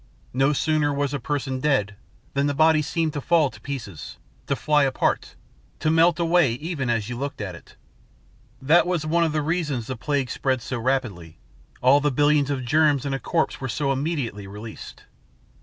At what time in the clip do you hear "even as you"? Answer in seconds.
6.53-7.15